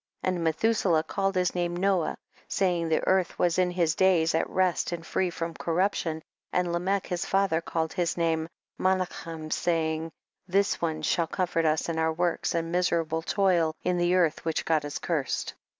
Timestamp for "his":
1.35-1.53, 3.69-3.93, 7.05-7.23, 7.93-8.17